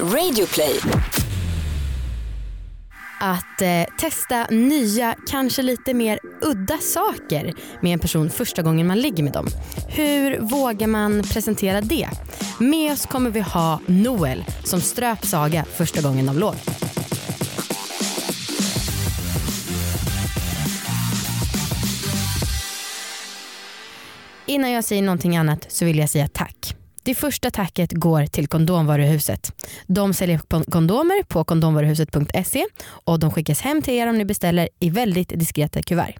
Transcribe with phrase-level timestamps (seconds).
[0.00, 0.80] Radioplay.
[3.20, 9.00] Att eh, testa nya, kanske lite mer udda saker med en person första gången man
[9.00, 9.46] ligger med dem.
[9.88, 12.08] Hur vågar man presentera det?
[12.60, 16.54] Med oss kommer vi ha Noel som ströp Saga första gången de låg.
[24.46, 26.76] Innan jag säger någonting annat så vill jag säga tack.
[27.04, 29.52] Det första tacket går till Kondomvaruhuset.
[29.86, 30.38] De säljer
[30.70, 35.82] kondomer på kondomvaruhuset.se och de skickas hem till er om ni beställer i väldigt diskreta
[35.82, 36.14] kuvert.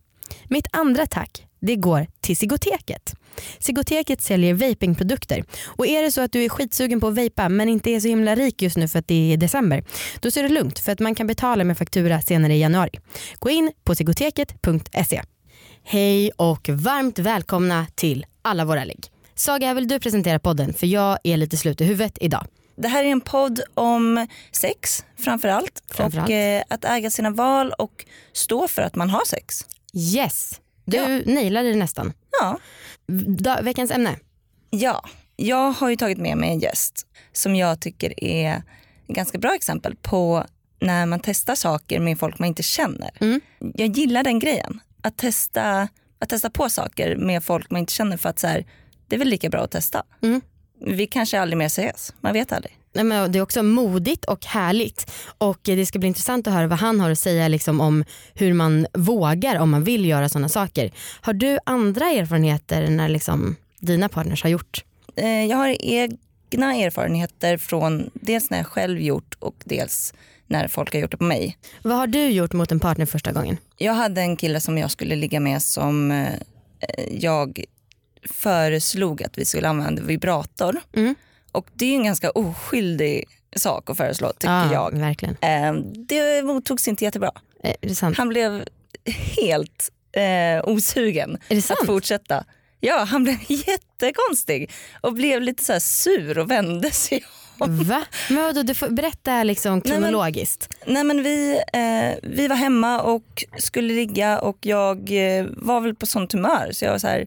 [0.45, 3.15] Mitt andra tack det går till Sigoteket.
[3.59, 7.69] Sigoteket säljer vapingprodukter och är det så att du är skitsugen på att vejpa men
[7.69, 9.85] inte är så himla rik just nu för att det är december
[10.21, 13.01] då ser det lugnt för att man kan betala med faktura senare i januari.
[13.39, 15.23] Gå in på sigoteket.se.
[15.85, 19.14] Hej och varmt välkomna till alla våra ligg.
[19.35, 22.47] Saga, vill du presentera podden för jag är lite slut i huvudet idag.
[22.77, 25.83] Det här är en podd om sex framför allt.
[25.91, 29.65] Framför och eh, att äga sina val och stå för att man har sex.
[30.15, 31.09] Yes, du Ja.
[31.27, 32.13] nailade det nästan.
[32.41, 32.59] Ja.
[33.39, 34.17] Da, veckans ämne.
[34.71, 35.05] ja,
[35.37, 38.57] jag har ju tagit med mig en gäst som jag tycker är
[39.09, 40.45] ett ganska bra exempel på
[40.81, 43.11] när man testar saker med folk man inte känner.
[43.21, 43.41] Mm.
[43.75, 44.81] Jag gillar den grejen.
[45.03, 45.89] Att testa,
[46.19, 48.65] att testa på saker med folk man inte känner för att så här,
[49.09, 50.03] det är väl lika bra att testa.
[50.23, 50.41] Mm.
[50.87, 52.79] Vi kanske aldrig mer ses, man vet aldrig.
[52.93, 56.67] Nej, men Det är också modigt och härligt och det ska bli intressant att höra
[56.67, 60.49] vad han har att säga liksom om hur man vågar om man vill göra sådana
[60.49, 60.93] saker.
[61.21, 64.85] Har du andra erfarenheter när liksom dina partners har gjort?
[65.17, 70.15] Eh, Jag har egna erfarenheter från dels när jag själv gjort och dels
[70.47, 71.57] när folk har gjort det på mig.
[71.83, 73.57] Vad har du gjort mot en partner första gången?
[73.77, 76.29] Jag hade en kille som jag skulle ligga med som eh,
[77.11, 77.65] jag
[78.31, 80.81] föreslog att vi skulle använda vibrator.
[80.97, 81.15] Mm.
[81.53, 83.25] Och det är en ganska oskyldig
[83.57, 84.99] sak att föreslå tycker Ja, jag.
[84.99, 85.37] Verkligen.
[85.41, 85.73] Eh,
[86.09, 87.31] Det mottogs inte jättebra.
[87.63, 88.13] Eh?
[88.17, 88.65] Han blev
[89.37, 91.39] helt eh, osugen
[91.71, 92.45] att fortsätta.
[92.81, 97.25] Ja, han blev jättekonstig och blev lite så sur och vände sig
[97.59, 98.05] Va?
[98.31, 100.75] Men vadå, du får berätta liksom men- kronologiskt.
[100.87, 105.95] Nej men vi, eh, vi var hemma och skulle ligga och jag eh, var väl
[105.95, 107.27] på sånt humör så jag var så här,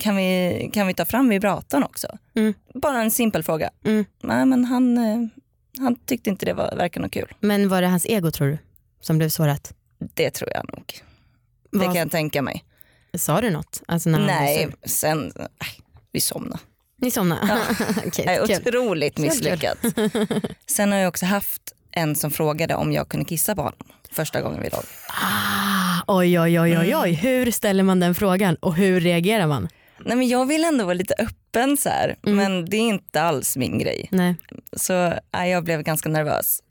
[0.00, 2.08] kan vi, kan vi ta fram vibratorn också?
[2.34, 2.54] Mm.
[2.74, 3.70] Bara en simpel fråga.
[3.84, 4.04] Mm.
[4.22, 5.26] Nej men han, eh,
[5.78, 7.32] han tyckte inte det var, verkade något kul.
[7.40, 8.58] Men var det hans ego tror du
[9.00, 9.72] som blev sårat?
[10.14, 11.00] Det tror jag nog.
[11.72, 12.64] Det Vad- kan jag tänka mig.
[13.14, 13.82] Sa du något?
[13.86, 15.46] Alltså Nej, sen, äh,
[16.12, 16.58] vi somnade.
[16.96, 17.40] Ni somnade?
[17.42, 18.10] Är
[18.46, 18.56] kul.
[18.66, 19.24] otroligt kul.
[19.24, 19.78] misslyckat.
[20.66, 21.62] Sen har jag också haft
[21.92, 23.78] en som frågade om jag kunde kissa på honom
[24.12, 24.82] första gången vi låg.
[25.08, 27.12] Ah, oj, oj, oj, oj, oj.
[27.12, 29.68] Hur ställer man den frågan och hur reagerar man?
[30.04, 32.36] Nej, men jag vill ändå vara lite öppen så här, Mm.
[32.36, 34.08] men det är inte alls min grej.
[34.12, 34.34] Nej.
[34.72, 36.62] Så nej, jag blev ganska nervös.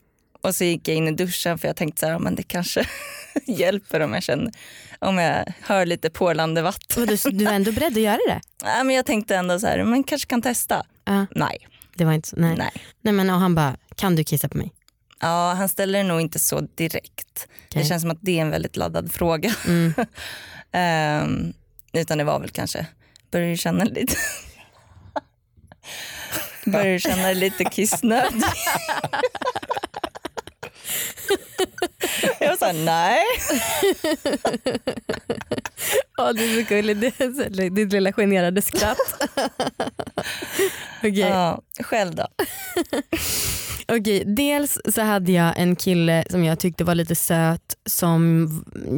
[0.42, 2.86] Och så gick jag in i duschen för jag tänkte så här, men det kanske
[3.48, 4.52] hjälper om jag känner,
[5.00, 7.06] om jag hör lite porlande vatten.
[7.08, 8.42] Du, du var ändå beredd att göra det?
[8.64, 10.84] Nej, men jag tänkte ändå så här, men kanske kan testa.
[11.06, 11.58] Ja, Nej.
[11.96, 12.36] det var inte så.
[12.36, 12.56] Nej.
[12.58, 12.72] nej.
[13.02, 14.72] Nej men och han bara, kan du kissa på mig?
[15.22, 17.48] Ja, han ställer det nog inte så direkt.
[17.68, 17.82] Okej.
[17.82, 19.54] Det känns som att det är en väldigt laddad fråga.
[19.68, 19.94] Mm.
[20.72, 21.54] Ehm,
[21.94, 22.86] utan det var väl kanske,
[23.32, 24.16] börjar du känna lite
[26.66, 28.44] Börjar du känna lite kissnödig?
[32.40, 33.24] jag sa nej.
[36.18, 38.98] Ja det är så gulligt, ditt lilla generade skratt.
[40.98, 41.20] Okej.
[41.20, 42.28] Ja, själv då?
[43.92, 48.48] Okej, dels så hade jag en kille som jag tyckte var lite söt som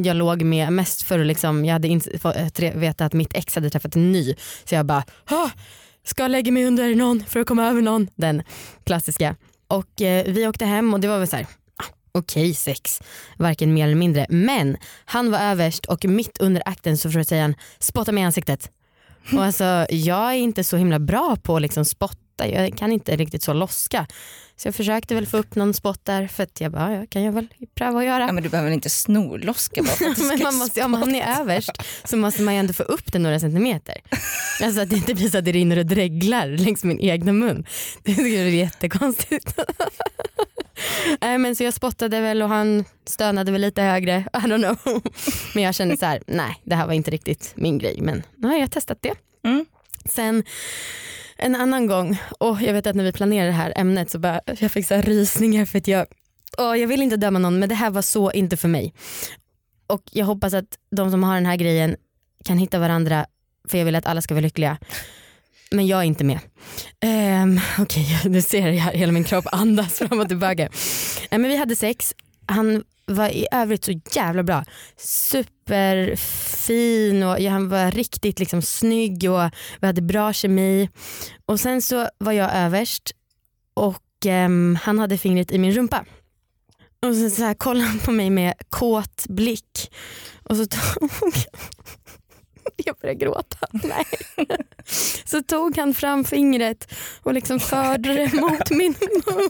[0.03, 3.33] jag låg med mest för att liksom, jag hade inte fått eh, veta att mitt
[3.33, 4.35] ex hade träffat en ny.
[4.63, 5.03] Så jag bara,
[6.03, 8.07] ska lägga mig under någon för att komma över någon.
[8.15, 8.43] Den
[8.83, 9.35] klassiska.
[9.67, 11.47] Och eh, vi åkte hem och det var väl så här,
[11.77, 13.01] ah, okej sex,
[13.37, 14.25] varken mer eller mindre.
[14.29, 18.71] Men han var överst och mitt under akten så försökte han spotta mig i ansiktet.
[19.33, 23.15] Och alltså, jag är inte så himla bra på att liksom spotta, jag kan inte
[23.15, 24.07] riktigt så loska.
[24.55, 27.23] Så jag försökte väl få upp någon spott där för att jag bara, ja, kan
[27.23, 28.25] jag väl pröva att göra.
[28.25, 30.83] Ja, men du behöver väl inte snorloska bara för att du Men ska man måste,
[30.83, 31.71] om han är överst
[32.03, 33.95] så måste man ju ändå få upp det några centimeter.
[34.63, 37.65] Alltså att det inte blir så att det rinner och dreglar längs min egna mun.
[38.03, 39.59] Det är jättekonstigt.
[41.21, 44.25] Nej, men så jag spottade väl och han stönade väl lite högre.
[44.33, 45.01] I don't know.
[45.53, 47.97] Men jag kände så här, nej det här var inte riktigt min grej.
[48.01, 49.13] Men nu har jag testat det.
[49.43, 49.65] Mm.
[50.05, 50.43] Sen
[51.41, 54.41] en annan gång, och jag vet att när vi planerade det här ämnet så bara,
[54.59, 56.07] jag fick så här rysningar för att jag,
[56.57, 58.93] åh, jag vill inte döma någon men det här var så inte för mig.
[59.87, 61.95] Och jag hoppas att de som har den här grejen
[62.43, 63.25] kan hitta varandra
[63.67, 64.77] för jag vill att alla ska vara lyckliga.
[65.71, 66.39] men jag är inte med.
[67.43, 70.63] Um, Okej, okay, nu ser jag hela min kropp andas fram och tillbaka.
[70.63, 70.69] Uh,
[71.29, 72.13] men vi hade sex,
[72.51, 74.63] han var i övrigt så jävla bra.
[74.97, 76.43] Superfin
[77.23, 79.49] och han var riktigt liksom snygg och
[79.79, 80.89] vi hade bra kemi.
[81.45, 83.11] Och sen så var jag överst
[83.73, 84.49] och eh,
[84.81, 86.05] han hade fingret i min rumpa.
[87.05, 89.91] Och så, så här, kollade han på mig med kåt blick
[90.43, 91.33] och så tog
[92.85, 93.67] jag började gråta.
[93.83, 94.05] Nej.
[95.25, 96.93] Så tog han fram fingret
[97.23, 99.49] och liksom förde det mot min mun.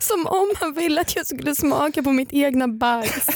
[0.00, 3.26] Som om han ville att jag skulle smaka på mitt egna bajs.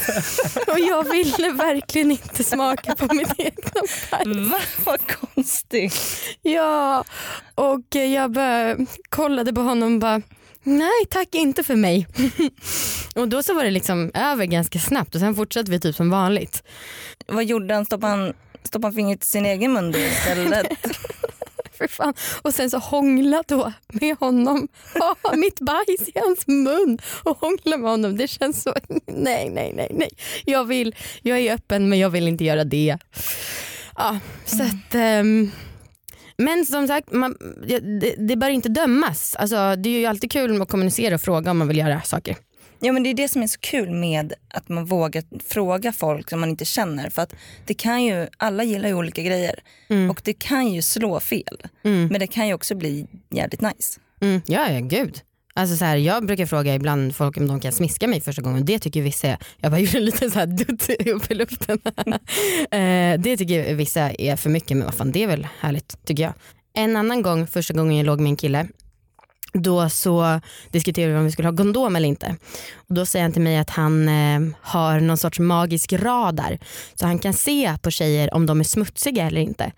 [0.67, 3.71] Och jag ville verkligen inte smaka på mitt egna
[4.11, 4.51] bajs.
[4.51, 4.59] Va?
[4.83, 5.95] Vad konstigt.
[6.41, 7.03] Ja,
[7.55, 8.77] och jag bara
[9.09, 10.21] kollade på honom och bara
[10.63, 12.07] Nej tack inte för mig.
[13.15, 16.09] och då så var det liksom över ganska snabbt och sen fortsatte vi typ som
[16.09, 16.63] vanligt.
[17.27, 17.85] Vad gjorde han?
[17.85, 18.33] Stoppade han,
[18.63, 20.67] stoppade han fingret i sin egen mun istället?
[21.81, 22.13] För fan.
[22.41, 24.67] Och sen så hångla då med honom.
[25.23, 28.17] Ha mitt bajs i hans mun och hångla med honom.
[28.17, 28.73] Det känns så,
[29.05, 30.09] nej nej nej nej.
[30.45, 32.97] Jag vill, jag är öppen men jag vill inte göra det.
[33.97, 35.51] Ja, så att, um,
[36.37, 37.37] men som sagt, man,
[37.67, 39.35] det, det bör inte dömas.
[39.35, 42.37] Alltså, det är ju alltid kul att kommunicera och fråga om man vill göra saker.
[42.83, 46.29] Ja men det är det som är så kul med att man vågar fråga folk
[46.29, 47.09] som man inte känner.
[47.09, 47.35] För att
[47.65, 50.09] det kan ju, alla gillar ju olika grejer mm.
[50.09, 51.57] och det kan ju slå fel.
[51.83, 52.07] Mm.
[52.07, 53.99] Men det kan ju också bli jävligt nice.
[54.21, 54.41] Mm.
[54.45, 55.21] Ja, ja gud.
[55.53, 58.65] Alltså så här, jag brukar fråga ibland folk om de kan smiska mig första gången.
[58.65, 61.79] Det tycker vissa, jag bara gjorde lite så här dutt upp i luften.
[62.71, 66.23] Eh, det tycker vissa är för mycket men vad fan det är väl härligt tycker
[66.23, 66.33] jag.
[66.73, 68.67] En annan gång, första gången jag låg med en kille,
[69.53, 72.35] då så diskuterade vi om vi skulle ha kondom eller inte.
[72.75, 76.59] Och då säger han till mig att han eh, har någon sorts magisk radar.
[76.95, 79.71] Så han kan se på tjejer om de är smutsiga eller inte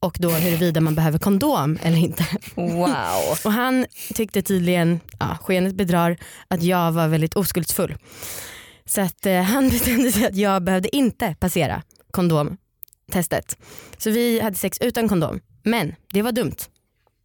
[0.00, 2.26] och då huruvida man behöver kondom eller inte.
[2.54, 3.38] Wow.
[3.44, 6.16] och han tyckte tydligen, ja, skenet bedrar,
[6.48, 7.96] att jag var väldigt oskuldsfull.
[8.84, 13.58] Så att eh, han bestämde sig att jag behövde inte passera kondomtestet.
[13.98, 15.40] Så vi hade sex utan kondom.
[15.62, 16.56] Men det var dumt.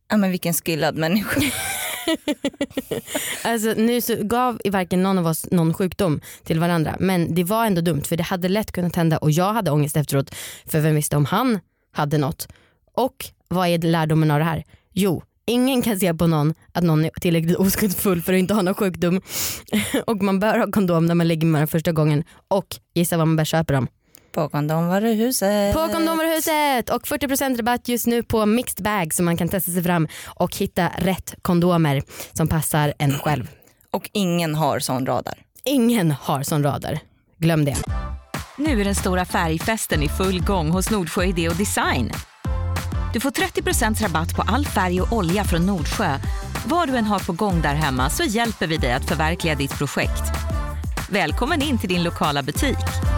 [0.10, 1.42] Ja men vilken skillad människa.
[3.44, 7.66] alltså, nu så gav varken någon av oss någon sjukdom till varandra men det var
[7.66, 10.96] ändå dumt för det hade lätt kunnat hända och jag hade ångest efteråt för vem
[10.96, 11.60] visste om han
[11.92, 12.48] hade något
[12.96, 14.64] och vad är lärdomen av det här?
[14.94, 18.62] Jo, ingen kan se på någon att någon är tillräckligt oskuldsfull för att inte ha
[18.62, 19.22] någon sjukdom.
[20.08, 22.24] och man bör ha kondom när man lägger med den första gången.
[22.48, 23.88] Och gissa vad man bör köpa dem?
[24.34, 25.74] På kondomvaruhuset.
[25.74, 29.84] På kondomvaruhuset och 40% rabatt just nu på mixed bag så man kan testa sig
[29.84, 32.04] fram och hitta rätt kondomer
[32.34, 33.50] som passar en själv.
[33.92, 35.34] Och ingen har sån radar.
[35.64, 37.00] Ingen har sån radar.
[37.40, 37.78] Glöm det.
[38.58, 42.12] Nu är den stora färgfesten i full gång hos Nordsjö Idé och Design.
[43.14, 46.18] Du får 30% rabatt på all färg och olja från Nordsjö.
[46.66, 49.78] Vad du än har på gång där hemma så hjälper vi dig att förverkliga ditt
[49.78, 50.24] projekt.
[51.10, 53.13] Välkommen in till din lokala butik.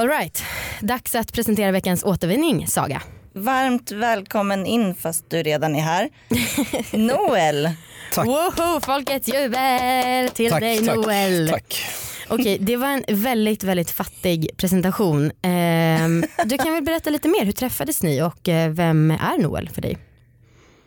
[0.00, 0.42] Alright,
[0.80, 3.02] dags att presentera veckans återvinning, Saga.
[3.32, 6.08] Varmt välkommen in fast du redan är här.
[6.96, 7.70] Noel.
[8.12, 8.26] Tack.
[8.26, 11.48] Woho, folkets jubel till tack, dig tack, Noel.
[11.48, 11.82] Tack.
[12.28, 15.24] Okej, det var en väldigt, väldigt fattig presentation.
[15.24, 16.08] Eh,
[16.44, 19.82] du kan väl berätta lite mer, hur träffades ni och eh, vem är Noel för
[19.82, 19.92] dig?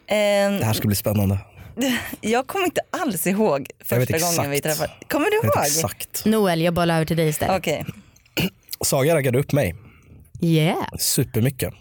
[0.07, 0.15] Eh,
[0.59, 1.37] det här ska bli spännande.
[2.21, 4.91] Jag kommer inte alls ihåg första gången vi träffades.
[5.07, 5.65] Kommer du ihåg?
[5.65, 6.25] Exakt.
[6.25, 7.59] Noel, jag bollar över till dig istället.
[7.59, 7.83] Okay.
[8.83, 9.75] Saga raggade upp mig.
[10.41, 10.85] Yeah.
[10.99, 11.73] Supermycket.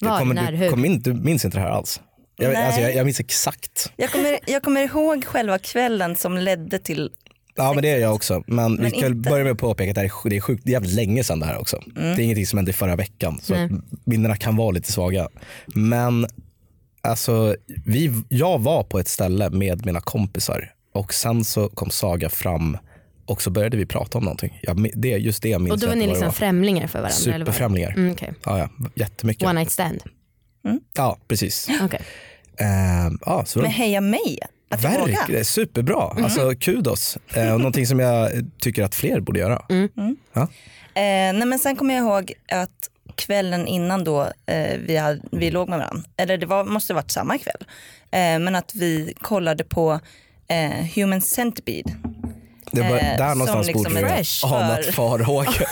[0.00, 0.70] Var, kommer, när, du?
[0.70, 2.00] Kom in, du minns inte det här alls?
[2.36, 3.92] Jag, alltså, jag, jag minns exakt.
[3.96, 7.10] Jag kommer, jag kommer ihåg själva kvällen som ledde till
[7.56, 8.42] Ja men det är jag också.
[8.46, 10.70] Men, men vi kan börja med att påpeka att det är, det är sjukt, det
[10.70, 11.76] är jävligt länge sedan det här också.
[11.96, 12.16] Mm.
[12.16, 13.38] Det är ingenting som hände förra veckan.
[13.42, 13.68] Så
[14.04, 15.28] minnena kan vara lite svaga.
[15.66, 16.26] Men
[17.00, 17.56] alltså,
[17.86, 22.78] vi, jag var på ett ställe med mina kompisar och sen så kom Saga fram
[23.26, 24.58] och så började vi prata om någonting.
[24.62, 26.32] Jag, det, just det minns Och då var ni liksom var.
[26.32, 27.16] främlingar för varandra?
[27.16, 27.90] Superfrämlingar.
[27.90, 28.28] Mm, okay.
[28.44, 29.48] ja, ja, jättemycket.
[29.48, 30.02] One night stand?
[30.64, 30.80] Mm.
[30.96, 31.68] Ja precis.
[31.84, 32.00] Okay.
[32.60, 36.10] Uh, ja, så Men heja mig att Verkligen, superbra.
[36.10, 36.24] Mm.
[36.24, 37.18] Alltså kudos.
[37.34, 39.62] Eh, och någonting som jag tycker att fler borde göra.
[39.68, 39.88] Mm.
[39.96, 40.16] Mm.
[40.32, 40.42] Ja.
[40.42, 40.48] Eh,
[41.34, 45.68] nej men sen kommer jag ihåg att kvällen innan då eh, vi, hade, vi låg
[45.68, 47.64] med varandra, eller det var, måste ha varit samma kväll,
[48.10, 50.00] eh, men att vi kollade på
[50.48, 51.96] eh, Human Centipede.
[52.72, 54.00] Det var, eh, där någonstans liksom borde
[54.42, 55.66] vi ha anat farhågor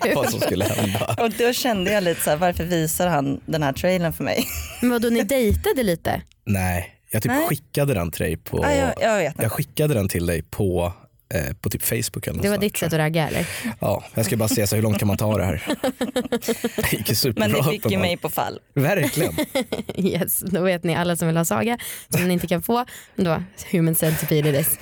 [0.04, 1.16] om vad som skulle hända.
[1.18, 4.44] Och då kände jag lite så här, varför visar han den här trailern för mig?
[4.80, 6.22] Men vadå, ni dejtade lite?
[6.44, 10.08] Nej, Jag typ skickade den till dig på, ja, jag, jag, vet jag skickade den
[10.08, 10.92] till dig på
[11.34, 12.26] eh, på typ Facebook.
[12.26, 13.46] Eller det var ditt sätt att ragga eller?
[13.80, 15.62] Ja, jag ska bara se så hur långt kan man ta det här.
[16.76, 17.48] Det gick superbra.
[17.48, 18.60] Men det fick ju mig på fall.
[18.74, 19.34] Verkligen.
[19.96, 21.78] yes, då vet ni alla som vill ha Saga
[22.08, 22.84] som ni inte kan få.
[23.16, 24.78] Då, human centipede it is.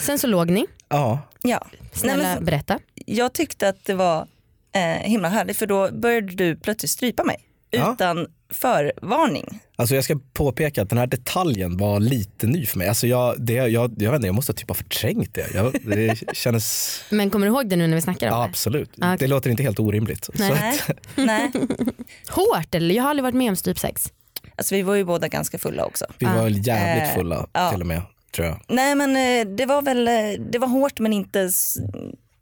[0.00, 0.66] Sen så låg ni.
[0.88, 1.18] Ja.
[1.42, 1.66] ja.
[1.92, 2.78] Snälla Nej, berätta.
[2.94, 4.26] Jag tyckte att det var
[4.74, 7.36] eh, himla härligt för då började du plötsligt strypa mig
[7.70, 7.92] ja.
[7.92, 9.60] utan förvarning.
[9.76, 12.88] Alltså jag ska påpeka att den här detaljen var lite ny för mig.
[12.88, 15.54] Alltså jag, det, jag, jag, vet inte, jag måste typ ha förträngt det.
[15.54, 17.00] Jag, det kändes...
[17.10, 18.44] Men kommer du ihåg det nu när vi snackar om ja, det?
[18.44, 18.98] Absolut.
[18.98, 19.16] Okay.
[19.16, 20.30] Det låter inte helt orimligt.
[20.34, 20.80] Nej.
[20.88, 20.96] Att...
[21.14, 21.50] Nej.
[22.28, 22.94] Hårt eller?
[22.94, 24.12] Jag har aldrig varit med om strypsex.
[24.56, 26.06] Alltså vi var ju båda ganska fulla också.
[26.18, 28.60] Vi var jävligt eh, fulla uh, till och med tror jag.
[28.68, 31.50] Nej men eh, det var väl, eh, det var hårt men inte,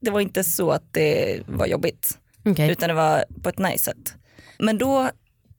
[0.00, 2.18] det var inte så att det var jobbigt.
[2.44, 2.70] Okay.
[2.70, 4.14] Utan det var på ett nice sätt.
[4.58, 5.10] Men då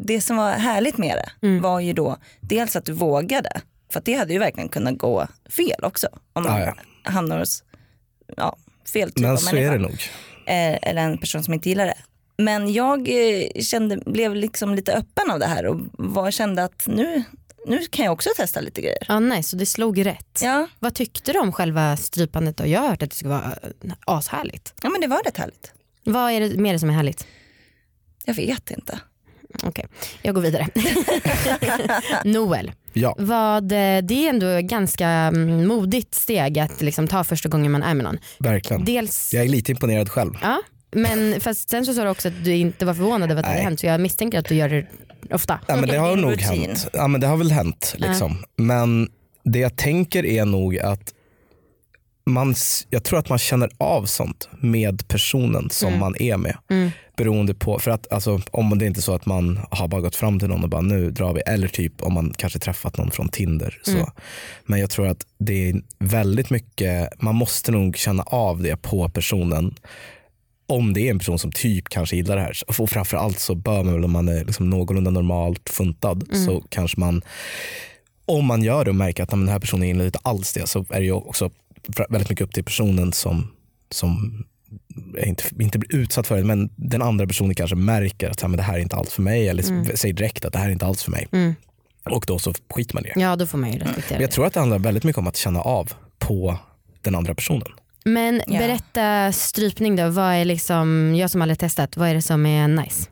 [0.06, 1.62] det som var härligt med det mm.
[1.62, 3.62] var ju då dels att du vågade.
[3.94, 6.08] För det hade ju verkligen kunnat gå fel också.
[6.34, 6.76] Om man ah, ja.
[7.04, 7.64] hamnar hos
[8.38, 8.58] ja,
[8.94, 9.92] fel typ Men av så är det nog.
[10.46, 11.98] Eh, eller en person som inte gillar det.
[12.38, 16.88] Men jag eh, kände, blev liksom lite öppen av det här och var, kände att
[16.88, 17.24] nu,
[17.68, 19.06] nu kan jag också testa lite grejer.
[19.08, 20.40] Ja, nice, så det slog rätt.
[20.44, 20.68] Ja.
[20.80, 22.68] Vad tyckte du om själva strypandet då?
[22.68, 24.74] Jag har hört att det skulle vara eh, ashärligt.
[24.84, 25.74] Ja men det var rätt härligt.
[26.04, 27.28] Vad är det mer som är härligt?
[28.26, 29.00] Jag vet inte.
[29.56, 29.86] Okej, okay.
[30.22, 30.68] jag går vidare.
[32.24, 33.16] Noel, ja.
[33.20, 37.94] vad, det är ändå ganska mm, modigt steg att liksom ta första gången man är
[37.94, 38.18] med någon.
[38.40, 38.86] Verkligen.
[38.86, 39.34] Dels...
[39.34, 40.34] Jag är lite imponerad själv.
[40.42, 43.46] Ja, men fast sen så sa du också att du inte var förvånad över att
[43.46, 44.88] det hade hänt så jag misstänker att du gör det
[45.34, 45.60] ofta.
[45.68, 46.88] Ja, men det har nog hänt.
[46.94, 47.96] Ja, men det har väl hänt.
[47.98, 48.38] Liksom.
[48.42, 48.64] Ja.
[48.64, 49.10] Men
[49.44, 51.14] det jag tänker är nog att
[52.26, 52.56] man,
[52.90, 56.00] jag tror att man känner av sånt med personen som mm.
[56.00, 56.58] man är med.
[56.70, 56.92] Mm.
[57.22, 60.02] Beroende på, för att alltså, om det är inte är så att man har bara
[60.02, 62.98] gått fram till någon och bara nu drar vi, eller typ om man kanske träffat
[62.98, 63.80] någon från Tinder.
[63.84, 63.92] Så.
[63.92, 64.10] Mm.
[64.66, 69.10] Men jag tror att det är väldigt mycket, man måste nog känna av det på
[69.10, 69.76] personen
[70.68, 72.58] om det är en person som typ kanske gillar det här.
[72.68, 76.46] Och framförallt så bör man väl om man är liksom någorlunda normalt funtad mm.
[76.46, 77.22] så kanske man
[78.26, 80.86] om man gör det och märker att den här personen gillar inte alls det så
[80.90, 81.52] är det ju också
[81.88, 83.48] väldigt mycket upp till personen som,
[83.92, 84.44] som
[85.26, 88.64] inte, inte blir utsatt för det, men den andra personen kanske märker att men det
[88.64, 89.98] här är inte alls för mig eller mm.
[89.98, 91.28] säger direkt att det här är inte alls för mig.
[91.32, 91.56] Mm.
[92.04, 93.22] Och då så skiter man i det.
[93.22, 95.28] Ja, då får man ju respektera men Jag tror att det handlar väldigt mycket om
[95.28, 96.58] att känna av på
[97.02, 97.68] den andra personen.
[98.06, 102.46] Men berätta strypning då, vad är liksom, jag som aldrig testat, vad är det som
[102.46, 103.10] är nice?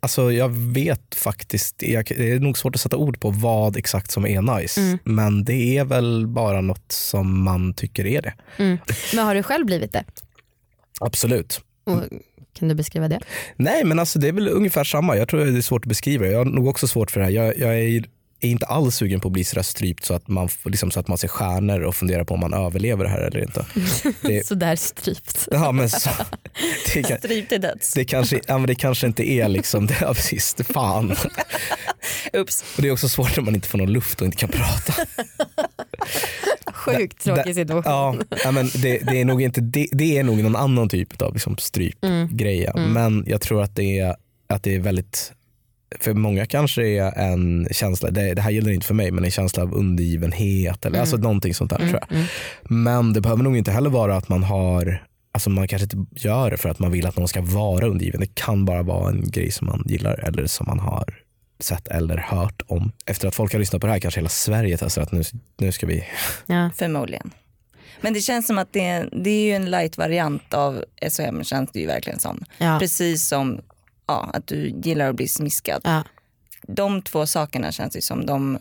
[0.00, 4.26] Alltså jag vet faktiskt, det är nog svårt att sätta ord på vad exakt som
[4.26, 4.80] är nice.
[4.80, 4.98] Mm.
[5.04, 8.34] Men det är väl bara något som man tycker är det.
[8.56, 8.78] Mm.
[9.14, 10.04] Men har du själv blivit det?
[11.00, 11.60] Absolut.
[11.84, 12.02] Och,
[12.52, 13.20] kan du beskriva det?
[13.56, 15.16] Nej men alltså det är väl ungefär samma.
[15.16, 16.26] Jag tror det är svårt att beskriva.
[16.26, 17.32] Jag har nog också svårt för det här.
[17.32, 18.04] Jag, jag är
[18.40, 21.08] är inte alls sugen på att bli sådär strypt så att, man, liksom, så att
[21.08, 23.66] man ser stjärnor och funderar på om man överlever det här eller inte.
[24.20, 25.48] Det, sådär strypt.
[25.50, 26.10] Ja, men så,
[26.94, 27.94] det kan, strypt till döds.
[27.94, 31.16] Det kanske, ja, men det kanske inte är liksom, det, ja, precis, fan.
[32.32, 32.64] Ups.
[32.76, 34.94] Och det är också svårt när man inte får någon luft och inte kan prata.
[36.72, 37.92] Sjukt tråkig situation.
[37.92, 41.22] Ja, ja, men det, det, är nog inte, det, det, är nog någon annan typ
[41.22, 42.66] av liksom strypgrej.
[42.66, 42.82] Mm.
[42.82, 42.92] Mm.
[42.92, 44.16] Men jag tror att det är,
[44.46, 45.32] att det är väldigt
[46.00, 49.30] för många kanske är en känsla, det, det, här gäller inte för mig, men en
[49.30, 51.00] känsla av undergivenhet eller mm.
[51.00, 52.16] alltså någonting sånt där mm, tror jag.
[52.16, 52.26] Mm.
[52.62, 56.50] Men det behöver nog inte heller vara att man har Alltså man kanske inte gör
[56.50, 58.20] det för att man vill att någon ska vara undergiven.
[58.20, 61.22] Det kan bara vara en grej som man gillar eller som man har
[61.60, 62.92] sett eller hört om.
[63.06, 65.22] Efter att folk har lyssnat på det här kanske hela Sverige testar att nu,
[65.56, 66.04] nu ska vi...
[66.46, 66.70] Ja.
[66.76, 67.30] Förmodligen.
[68.00, 70.84] Men det känns som att det, det är ju en light-variant av
[71.16, 72.44] SHM känns det ju verkligen som.
[72.58, 72.78] Ja.
[72.78, 73.60] Precis som
[74.08, 75.80] ja, att du gillar att bli smiskad.
[75.84, 76.04] Ja.
[76.62, 78.58] De två sakerna känns ju som de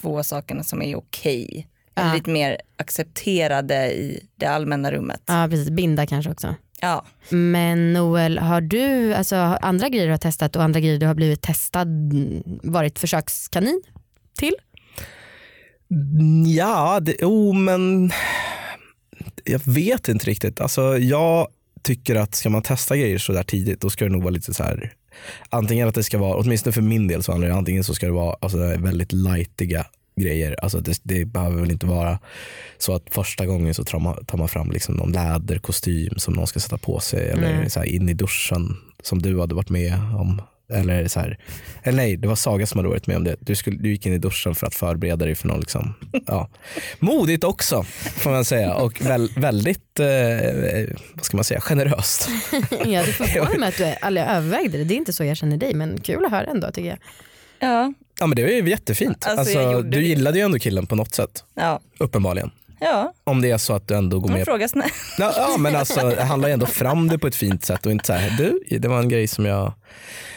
[0.00, 1.68] två sakerna som är okej.
[1.94, 2.14] Ja.
[2.14, 5.22] Lite mer accepterade i det allmänna rummet.
[5.26, 6.54] Ja precis, binda kanske också.
[6.80, 7.04] Ja.
[7.28, 11.14] Men Noel, har du alltså, andra grejer du har testat och andra grejer du har
[11.14, 11.88] blivit testad,
[12.62, 13.82] varit försökskanin
[14.38, 14.54] till?
[16.46, 18.10] Ja, det, oh, men
[19.44, 20.60] jag vet inte riktigt.
[20.60, 21.48] Alltså, jag
[21.86, 24.54] tycker att ska man testa grejer så där tidigt då ska det nog vara lite
[24.54, 24.92] så här
[25.50, 28.06] antingen att det ska vara, åtminstone för min del så handlar det antingen så ska
[28.06, 29.86] det vara alltså, väldigt lightiga
[30.20, 30.56] grejer.
[30.62, 32.18] Alltså det, det, behöver väl inte vara
[32.78, 36.46] så att första gången så tar man, tar man fram liksom någon läderkostym som någon
[36.46, 37.70] ska sätta på sig eller mm.
[37.70, 41.38] så in i duschen som du hade varit med om eller, så här,
[41.82, 43.36] eller nej, det var Saga som hade varit med om det.
[43.40, 45.94] Du, skulle, du gick in i duschen för att förbereda dig för något liksom,
[46.26, 46.48] ja.
[46.98, 47.82] modigt också
[48.16, 50.06] får man säga och väl, väldigt, eh,
[51.14, 52.28] vad ska man säga, generöst.
[52.70, 54.84] ja, det förvånar mig att du aldrig övervägde det.
[54.84, 56.98] Det är inte så jag känner dig men kul att höra ändå tycker jag.
[57.58, 59.26] Ja, Ja men det är ju jättefint.
[59.26, 60.06] Alltså, alltså, du det.
[60.06, 61.44] gillade ju ändå killen på något sätt.
[61.54, 62.50] Ja, Uppenbarligen.
[62.80, 64.92] Ja Om det är så att du ändå går med frågar snällt.
[65.18, 67.92] Ja, ja men alltså han la ju ändå fram det på ett fint sätt och
[67.92, 69.72] inte så här, du det var en grej som jag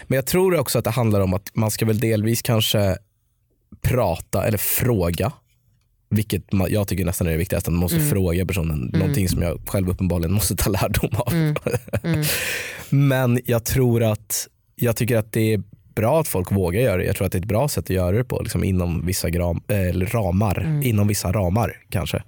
[0.08, 2.98] Men jag tror också att det handlar om att man ska väl delvis kanske
[3.82, 5.32] prata eller fråga
[6.10, 8.10] vilket jag tycker nästan är det viktigaste, att man måste Mm.
[8.10, 8.90] fråga personen.
[8.94, 11.34] Någonting som jag själv uppenbarligen måste ta lärdom av.
[11.34, 11.56] Mm.
[12.90, 15.64] Men jag tror att, jag tycker att det är
[15.96, 17.04] bra att folk vågar göra det.
[17.04, 19.30] Jag tror att det är ett bra sätt att göra det på, liksom inom vissa
[19.30, 20.60] gram, eller ramar.
[20.60, 20.84] Mm.
[20.84, 22.24] Inom vissa ramar kanske.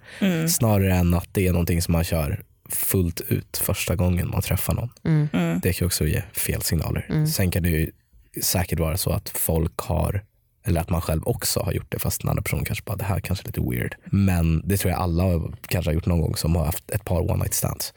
[0.50, 4.74] Snarare än att det är någonting som man kör fullt ut första gången man träffar
[4.74, 4.89] någon.
[5.03, 5.60] Mm.
[5.63, 7.25] Det kan också ge fel signaler.
[7.25, 7.91] Sen kan det ju
[8.44, 10.24] säkert vara så att folk har
[10.63, 13.03] eller att man själv också har gjort det fast den andra personen kanske bara det
[13.03, 13.96] här kanske är lite weird.
[14.06, 17.32] Men det tror jag alla kanske har gjort någon gång som har haft ett par
[17.32, 17.94] one night stands.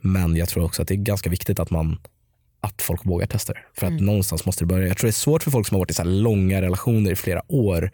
[0.00, 1.98] Men jag tror också att det är ganska viktigt att man
[2.60, 3.60] att folk vågar testa det.
[3.74, 4.88] För att någonstans måste det börja.
[4.88, 7.10] Jag tror det är svårt för folk som har varit i så här långa relationer
[7.10, 7.90] i flera år.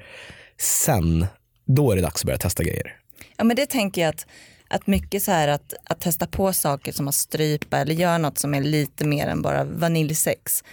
[0.60, 1.26] Sen,
[1.64, 2.96] då är det dags att börja testa grejer.
[3.36, 4.26] Ja men det tänker jag att,
[4.68, 8.38] att mycket så här att, att testa på saker som att strypa eller göra något
[8.38, 10.64] som är lite mer än bara vaniljsex.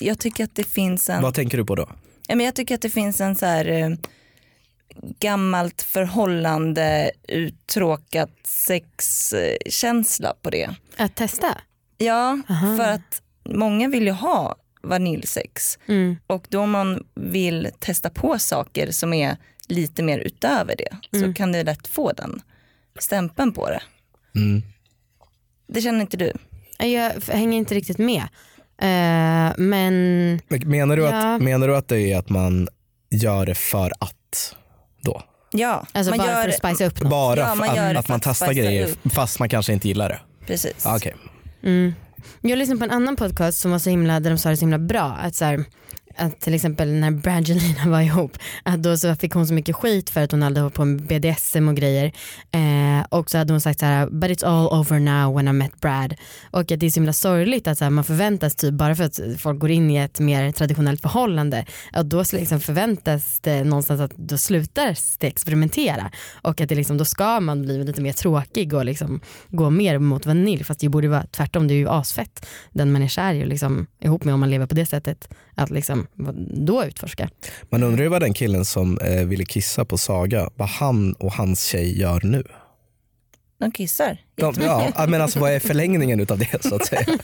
[0.00, 1.88] Jag tycker att det finns en, Vad tänker du på då?
[2.28, 3.90] ja, men jag tycker att det finns en så här eh,
[5.18, 10.70] gammalt förhållande, uttråkat sexkänsla på det.
[10.96, 11.58] Att testa?
[11.98, 12.76] Ja, Aha.
[12.76, 16.16] för att många vill ju ha vaniljsex Mm.
[16.26, 19.36] och då man vill testa på saker som är
[19.68, 22.40] lite mer utöver det så kan det lätt få den
[22.98, 23.82] stämpeln på det.
[24.34, 24.62] Mm.
[25.66, 26.32] Det känner inte du?
[26.78, 28.22] Jag hänger inte riktigt med.
[28.80, 29.94] Eh, men
[30.48, 31.34] Men Menar du, Ja.
[31.34, 32.68] att, menar du att det är att man
[33.10, 34.56] gör det för att
[35.00, 35.22] då?
[35.52, 37.10] Ja, alltså man bara gör för att spicea upp något.
[37.10, 39.12] Bara Ja, man att, det att man testar grejer upp.
[39.12, 40.20] fast man kanske inte gillar det?
[40.46, 40.86] precis.
[40.86, 41.14] Ah, Okej.
[41.62, 41.94] Mm.
[42.40, 44.60] Jag lyssnade på en annan podcast som var så himla, där de sa det så
[44.60, 45.16] himla bra.
[45.22, 45.64] Att, så här,
[46.18, 50.10] att till exempel när Brangelina var ihop, att då så fick hon så mycket skit
[50.10, 52.12] för att hon hade hållit på med BDSM och grejer.
[52.50, 55.52] Eh, och så hade hon sagt så här, but it's all over now when I
[55.52, 56.14] met Brad.
[56.50, 59.04] Och att det är så himla sorgligt att så här, man förväntas typ, bara för
[59.04, 64.00] att folk går in i ett mer traditionellt förhållande, att då liksom förväntas det någonstans
[64.00, 66.10] att då slutar det experimentera.
[66.42, 69.98] Och att det liksom, då ska man bli lite mer tråkig och liksom gå mer
[69.98, 70.64] mot vanilj.
[70.64, 72.46] Fast det borde vara tvärtom, det är ju asfett.
[72.72, 75.28] Den man är kär i och liksom ihop med om man lever på det sättet.
[75.58, 76.06] Att liksom,
[76.66, 77.30] då utforska.
[77.70, 81.32] Man undrar ju vad den killen som eh, ville kissa på Saga, vad han och
[81.32, 82.44] hans tjej gör nu.
[83.60, 84.18] De kissar.
[84.34, 87.04] De, ja, men alltså, vad är förlängningen utav det så att säga?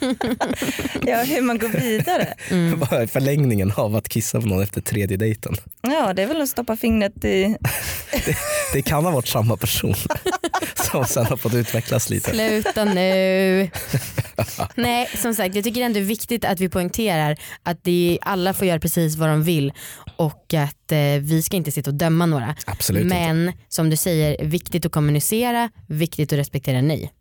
[1.06, 2.34] Ja, hur man går vidare.
[2.76, 5.56] Vad är förlängningen av att kissa på någon efter tredje dejten?
[5.82, 7.56] Ja, det är väl att stoppa fingret i...
[8.72, 9.94] Det kan ha varit samma person
[10.92, 12.30] som sen har fått utvecklas lite.
[12.30, 13.70] Sluta nu.
[14.74, 18.54] Nej som sagt jag tycker ändå det är viktigt att vi poängterar att det, alla
[18.54, 19.72] får göra precis vad de vill
[20.16, 22.54] och att eh, vi ska inte sitta och döma några.
[22.66, 23.14] Absolut inte.
[23.14, 27.12] Men som du säger, viktigt att kommunicera, viktigt att respektera nej.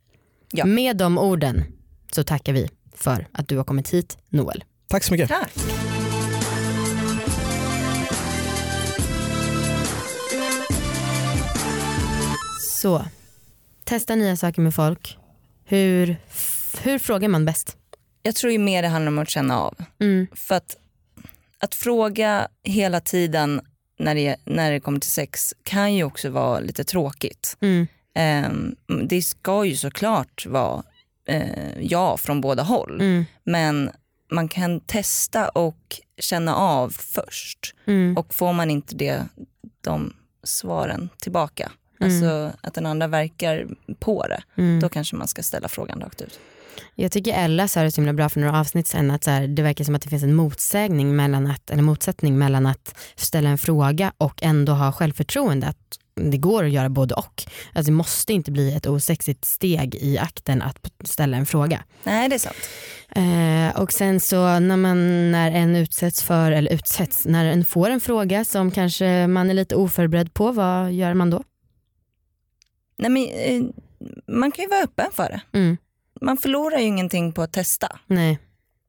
[0.51, 0.65] Ja.
[0.65, 1.63] Med de orden
[2.11, 4.63] så tackar vi för att du har kommit hit Noel.
[4.87, 5.29] Tack så mycket.
[5.29, 5.51] Tack.
[12.83, 13.05] Så,
[13.83, 15.17] testa nya saker med folk.
[15.65, 16.17] Hur,
[16.81, 17.77] hur frågar man bäst?
[18.23, 19.75] Jag tror ju mer det handlar om att känna av.
[19.99, 20.27] Mm.
[20.33, 20.77] För att,
[21.59, 23.61] att fråga hela tiden
[23.99, 27.57] när det, när det kommer till sex kan ju också vara lite tråkigt.
[27.61, 27.87] Mm.
[28.15, 28.75] Ehm,
[29.07, 30.83] det ska ju såklart vara
[31.27, 33.01] eh, ja från båda håll.
[33.01, 33.25] Mm.
[33.43, 33.91] Men
[34.31, 37.75] man kan testa och känna av först.
[37.85, 38.17] Mm.
[38.17, 39.25] Och får man inte det,
[39.81, 43.67] de svaren tillbaka, alltså att den andra verkar
[43.99, 44.79] på det, Mm.
[44.79, 46.39] då kanske man ska ställa frågan rakt ut.
[46.95, 49.47] Jag tycker Ella sa det så himla bra för några avsnitt sen att så här,
[49.47, 53.49] det verkar som att det finns en motsägning mellan att, eller motsättning mellan att ställa
[53.49, 55.67] en fråga och ändå ha självförtroende.
[55.67, 55.77] Att
[56.15, 57.43] det går att göra både och.
[57.73, 61.83] Alltså det måste inte bli ett osexigt steg i akten att ställa en fråga.
[62.03, 62.69] Nej det är sant.
[63.15, 67.89] Eh, och sen så när, man, när en utsätts för, eller utsätts, när en får
[67.89, 71.43] en fråga som kanske man är lite oförberedd på, vad gör man då?
[72.97, 73.63] Nej, men, eh,
[74.27, 75.41] man kan ju vara öppen för det.
[75.57, 75.77] Mm.
[76.23, 77.99] Man förlorar ju ingenting på att testa.
[78.07, 78.39] Nej.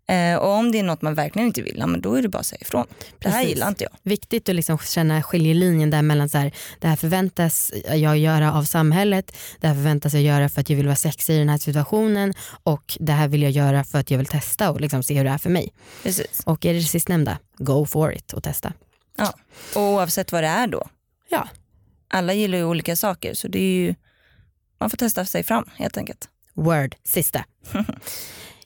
[0.08, 2.28] Eh, och om det är något man verkligen inte vill, ja, men då är det
[2.28, 2.86] bara att säga ifrån.
[3.18, 3.54] Det här Precis.
[3.54, 3.92] gillar inte jag.
[4.02, 8.62] viktigt att liksom känna skiljelinjen där mellan så här, det här förväntas jag göra av
[8.62, 11.58] samhället, det här förväntas jag göra för att jag vill vara sexig i den här
[11.58, 15.14] situationen och det här vill jag göra för att jag vill testa och liksom se
[15.14, 15.72] hur det är för mig.
[16.02, 16.42] Precis.
[16.44, 18.72] Och är det det sistnämnda, go for it och testa.
[19.16, 19.34] Ja.
[19.74, 20.88] Och oavsett vad det är då.
[21.28, 21.48] Ja.
[22.08, 23.94] Alla gillar ju olika saker så det är ju,
[24.80, 26.28] man får testa sig fram helt enkelt.
[26.56, 27.44] Word, sista.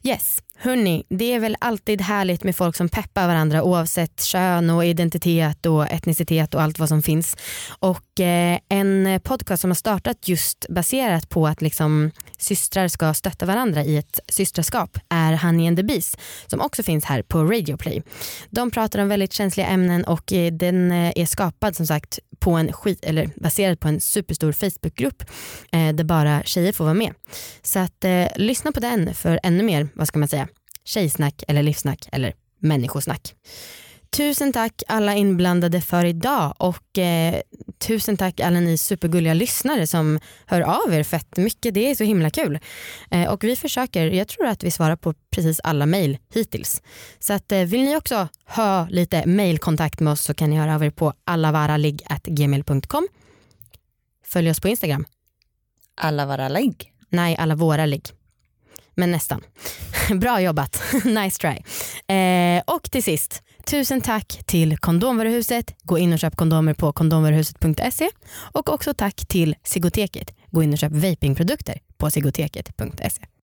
[0.01, 4.85] Yes, Hörni, det är väl alltid härligt med folk som peppar varandra oavsett kön och
[4.85, 7.37] identitet och etnicitet och allt vad som finns.
[7.79, 13.47] Och eh, en podcast som har startat just baserat på att liksom systrar ska stötta
[13.47, 16.17] varandra i ett systraskap är Honey and the Bees
[16.47, 18.03] som också finns här på Radio Play.
[18.51, 22.53] De pratar om väldigt känsliga ämnen och eh, den eh, är skapad som sagt på
[22.53, 25.23] en skit, eller baserad på en superstor Facebookgrupp
[25.73, 27.15] eh, där bara tjejer får vara med.
[27.63, 30.48] Så att eh, lyssna på den för ännu mer, vad ska man säga,
[30.89, 33.35] tjejsnack eller livsnack eller människosnack.
[34.11, 37.41] Tusen tack alla inblandade för idag och eh,
[37.79, 41.75] tusen tack alla ni supergulliga lyssnare som hör av er fett mycket.
[41.75, 42.59] Det är så himla kul.
[43.11, 46.83] Eh, och vi försöker, jag tror att vi svarar på precis alla mejl hittills.
[47.19, 50.75] Så att, eh, vill ni också ha lite mejlkontakt med oss så kan ni höra
[50.75, 53.09] av er på allavaraligg.gmail.com.
[54.25, 55.05] Följ oss på Instagram.
[55.95, 56.93] Alla våra ligg?
[57.09, 58.18] Nej, alla våra ligg.
[58.99, 59.41] Men nästan.
[60.21, 60.83] Bra jobbat.
[61.05, 61.57] nice try.
[62.17, 65.75] Eh, och till sist, tusen tack till Kondomvaruhuset.
[65.83, 68.11] Gå in och köp kondomer på kondomvaruhuset.se
[68.53, 70.35] och också tack till Sigoteket.
[70.51, 73.38] Gå in och köp vapingprodukter på sigoteket.se.